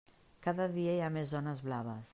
[0.47, 2.09] Cada dia hi ha més zones blaves.